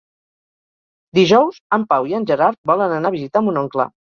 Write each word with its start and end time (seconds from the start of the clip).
Dijous 1.17 1.59
en 1.79 1.85
Pau 1.93 2.09
i 2.13 2.17
en 2.21 2.27
Gerard 2.33 2.61
volen 2.73 2.99
anar 2.99 3.13
a 3.15 3.19
visitar 3.21 3.47
mon 3.51 3.63
oncle. 3.67 3.89